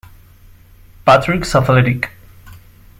Patrick's 1.05 1.53
Athletic. 1.53 2.09